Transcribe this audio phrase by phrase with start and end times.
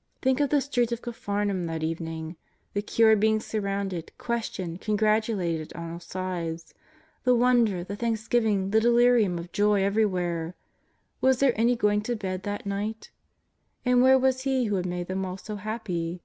[0.22, 2.34] ''Think of the streets of Capharnaum that evening:
[2.74, 6.74] the cured being surrounded, questioned, congratulated on all sides;
[7.22, 10.56] the wonder, the thanksgiving, the delirium of joy everywhere.
[11.20, 13.12] Was there any going to bed that night?
[13.84, 16.22] And where was He who had made them all so happy